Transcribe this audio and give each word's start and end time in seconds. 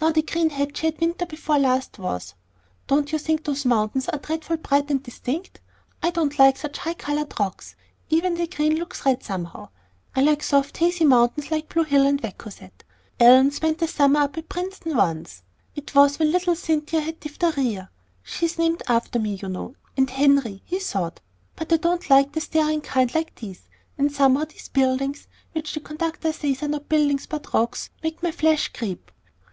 Now 0.00 0.12
the 0.12 0.22
green 0.22 0.50
hat 0.50 0.76
she 0.76 0.86
had 0.86 1.00
winter 1.00 1.26
before 1.26 1.58
last 1.58 1.98
was 1.98 2.36
Don't 2.86 3.10
you 3.10 3.18
think 3.18 3.42
those 3.42 3.64
mountains 3.64 4.08
are 4.08 4.20
dreadfully 4.20 4.58
bright 4.58 4.88
and 4.92 5.02
distinct? 5.02 5.60
I 6.00 6.10
don't 6.10 6.38
like 6.38 6.56
such 6.56 6.78
high 6.78 6.94
colored 6.94 7.34
rocks. 7.40 7.74
Even 8.08 8.34
the 8.34 8.46
green 8.46 8.76
looks 8.76 9.04
red, 9.04 9.24
somehow. 9.24 9.70
I 10.14 10.20
like 10.20 10.44
soft, 10.44 10.76
hazy 10.76 11.04
mountains 11.04 11.50
like 11.50 11.68
Blue 11.74 11.82
Hill 11.82 12.06
and 12.06 12.20
Wachusett. 12.20 12.84
Ellen 13.18 13.50
spent 13.50 13.82
a 13.82 13.88
summer 13.88 14.20
up 14.20 14.38
at 14.38 14.48
Princeton 14.48 14.96
once. 14.96 15.42
It 15.74 15.96
was 15.96 16.16
when 16.16 16.30
little 16.30 16.54
Cynthia 16.54 17.00
had 17.00 17.18
diphtheria 17.18 17.90
she's 18.22 18.58
named 18.60 18.84
after 18.86 19.18
me, 19.18 19.36
you 19.42 19.48
know, 19.48 19.74
and 19.96 20.08
Henry 20.08 20.62
he 20.64 20.78
thought 20.78 21.18
But 21.56 21.72
I 21.72 21.78
don't 21.78 22.08
like 22.08 22.30
the 22.30 22.40
staring 22.40 22.82
kind 22.82 23.12
like 23.16 23.34
these; 23.34 23.62
and 23.98 24.12
somehow 24.12 24.44
those 24.44 24.68
buildings, 24.68 25.26
which 25.50 25.74
the 25.74 25.80
conductor 25.80 26.32
says 26.32 26.62
are 26.62 26.68
not 26.68 26.88
buildings 26.88 27.26
but 27.26 27.52
rocks, 27.52 27.90
make 28.04 28.22
my 28.22 28.30
flesh 28.30 28.68
creep." 28.68 29.10